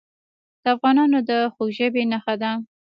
[0.61, 2.51] د افغانانو د خوږ ژبۍ نښه ده.